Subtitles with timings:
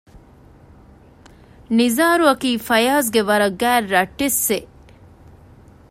[1.77, 4.69] ނިޒާރު އަކީ ފަޔާޒްގެ ވަރަށް ގާތް ރަށްޓެއްސެއް